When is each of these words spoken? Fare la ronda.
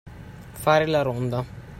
Fare 0.63 0.87
la 0.87 1.03
ronda. 1.03 1.45